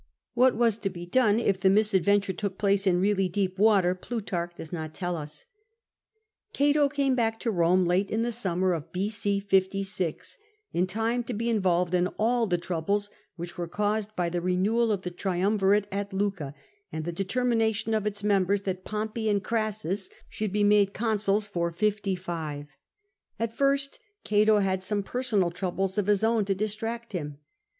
[0.33, 4.55] What was to be done if the misadventure took place in really deep water, Plutarch
[4.55, 5.45] does not tell us.
[6.53, 9.39] Cato came back to Rome late in the summer of B.C.
[9.39, 10.39] 56,
[10.73, 14.91] in time to be involved in all the troubles which were caused by the renewal
[14.91, 16.55] of the triumvirate at Lucca,
[16.91, 21.71] and the determination of its members that Pompey and CrasBUS should be made consuls for
[21.71, 22.65] 5.5.
[23.37, 27.37] At first Cato 220 CATO had some personal troubles of his own to distract him.